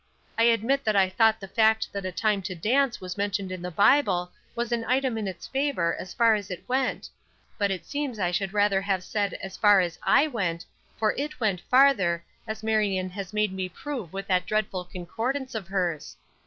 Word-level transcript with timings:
I 0.35 0.45
admit 0.45 0.83
that 0.85 0.95
I 0.95 1.09
thought 1.09 1.39
the 1.39 1.47
fact 1.47 1.93
that 1.93 2.07
a 2.07 2.11
time 2.11 2.41
to 2.49 2.55
dance 2.55 2.99
was 2.99 3.19
mentioned 3.19 3.51
in 3.51 3.61
the 3.61 3.69
Bible 3.69 4.31
was 4.55 4.71
an 4.71 4.83
item 4.85 5.15
in 5.15 5.27
its 5.27 5.45
favor 5.45 5.95
as 5.95 6.11
far 6.11 6.33
as 6.33 6.49
it 6.49 6.63
went; 6.67 7.07
but 7.59 7.69
it 7.69 7.85
seems 7.85 8.17
I 8.17 8.31
should 8.31 8.51
rather 8.51 8.81
have 8.81 9.03
said 9.03 9.35
as 9.43 9.55
far 9.57 9.79
as 9.79 9.99
I 10.01 10.25
went, 10.25 10.65
for 10.97 11.13
it 11.19 11.39
went 11.39 11.61
farther, 11.61 12.25
as 12.47 12.63
Marion 12.63 13.11
has 13.11 13.31
made 13.31 13.53
me 13.53 13.69
prove 13.69 14.11
with 14.11 14.25
that 14.25 14.47
dreadful 14.47 14.85
concordance 14.85 15.53
of 15.53 15.67
hers. 15.67 16.17